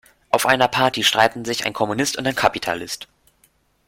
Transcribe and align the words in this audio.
Auf 0.31 0.47
einer 0.47 0.67
Party 0.67 1.03
streiten 1.03 1.45
sich 1.45 1.67
ein 1.67 1.73
Kommunist 1.73 2.17
und 2.17 2.25
ein 2.25 2.33
Kapitalist. 2.35 3.07